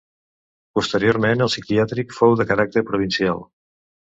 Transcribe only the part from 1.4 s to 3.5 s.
el psiquiàtric fou de caràcter provincial.